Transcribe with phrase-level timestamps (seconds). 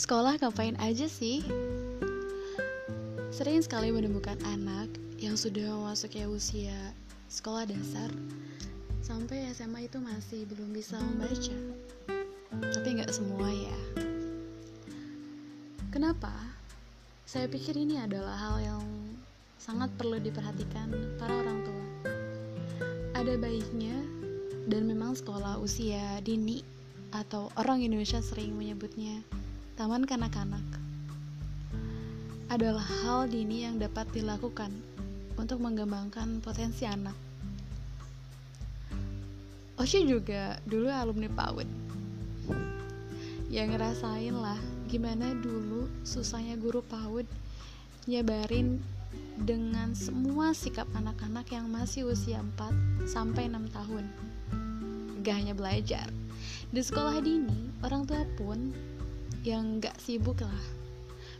[0.00, 1.44] sekolah ngapain aja sih?
[3.28, 4.88] Sering sekali menemukan anak
[5.20, 6.96] yang sudah memasuki usia
[7.28, 8.08] sekolah dasar
[9.04, 11.56] sampai SMA itu masih belum bisa membaca.
[12.48, 13.78] Tapi nggak semua ya.
[15.92, 16.32] Kenapa?
[17.28, 18.84] Saya pikir ini adalah hal yang
[19.60, 21.86] sangat perlu diperhatikan para orang tua.
[23.20, 24.00] Ada baiknya
[24.64, 26.64] dan memang sekolah usia dini
[27.12, 29.20] atau orang Indonesia sering menyebutnya
[29.80, 30.60] taman kanak-kanak
[32.52, 34.68] adalah hal dini yang dapat dilakukan
[35.40, 37.16] untuk mengembangkan potensi anak.
[39.80, 41.64] Oshi juga dulu alumni PAUD
[43.48, 47.24] yang ngerasain lah gimana dulu susahnya guru PAUD
[48.04, 48.84] nyebarin
[49.40, 54.04] dengan semua sikap anak-anak yang masih usia 4 sampai 6 tahun.
[55.24, 56.04] Gak hanya belajar,
[56.68, 58.76] di sekolah dini, orang tua pun
[59.40, 60.64] yang gak sibuk lah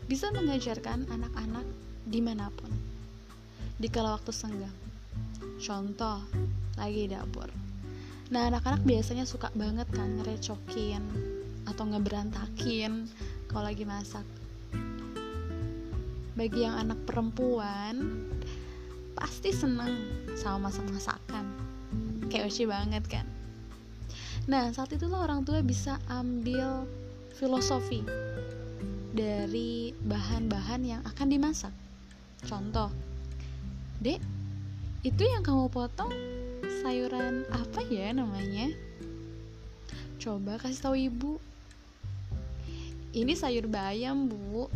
[0.09, 1.65] bisa mengajarkan anak-anak
[2.09, 2.73] di mana pun
[3.81, 4.77] di kala waktu senggang.
[5.57, 6.21] Contoh,
[6.77, 7.49] lagi dapur.
[8.29, 11.01] Nah, anak-anak biasanya suka banget kan ngerecokin
[11.65, 13.09] atau ngeberantakin
[13.49, 14.25] kalau lagi masak.
[16.37, 18.25] Bagi yang anak perempuan,
[19.17, 19.97] pasti seneng
[20.37, 21.45] sama masak-masakan.
[22.29, 23.25] Kayak Uci banget kan?
[24.45, 26.85] Nah, saat itulah orang tua bisa ambil
[27.35, 28.03] filosofi
[29.11, 31.73] dari bahan-bahan yang akan dimasak.
[32.47, 32.89] Contoh,
[34.01, 34.17] Dek,
[35.05, 36.09] itu yang kamu potong
[36.81, 38.73] sayuran apa ya namanya?
[40.17, 41.33] Coba kasih tahu ibu.
[43.11, 44.71] Ini sayur bayam, Bu.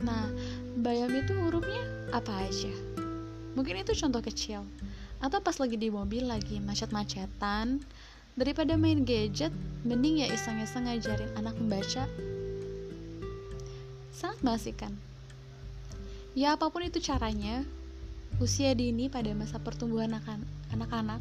[0.00, 0.30] Nah,
[0.78, 1.82] bayam itu hurufnya
[2.14, 2.70] apa aja?
[3.58, 4.62] Mungkin itu contoh kecil.
[5.20, 7.82] Atau pas lagi di mobil lagi macet-macetan,
[8.40, 9.52] daripada main gadget
[9.84, 12.08] mending ya iseng-iseng ngajarin anak membaca.
[14.16, 14.96] Sangat mengasihkan.
[16.32, 17.68] Ya apa pun itu caranya
[18.40, 20.16] usia dini pada masa pertumbuhan
[20.72, 21.20] anak-anak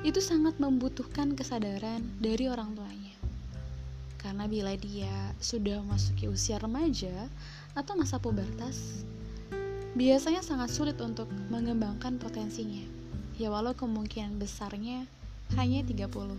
[0.00, 3.16] itu sangat membutuhkan kesadaran dari orang tuanya.
[4.16, 7.28] Karena bila dia sudah memasuki usia remaja
[7.76, 9.04] atau masa pubertas
[9.92, 12.88] biasanya sangat sulit untuk mengembangkan potensinya.
[13.36, 15.04] Ya walau kemungkinan besarnya
[15.56, 16.38] hanya 30%.